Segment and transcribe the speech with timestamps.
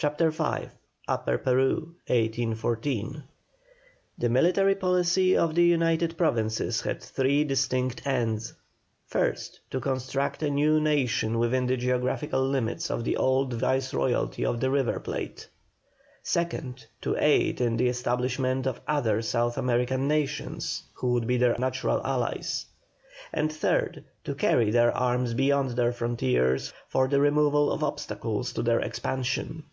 [0.00, 0.68] CHAPTER V
[1.08, 1.74] UPPER PERU.
[2.06, 3.24] 1814.
[4.16, 8.54] The military policy of the United Provinces had three distinct ends:
[9.08, 14.60] first, to construct a new nation within the geographical limits of the old Viceroyalty of
[14.60, 15.48] the River Plate;
[16.22, 21.56] second, to aid in the establishment of other South American nations, who would be their
[21.58, 22.66] natural allies;
[23.32, 28.62] and third, to carry their arms beyond their frontiers for the removal of obstacles to
[28.62, 29.64] their expansion.